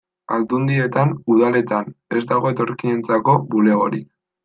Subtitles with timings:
[0.37, 4.15] Aldundietan, udaletan, ez dago etorkinentzako bulegorik.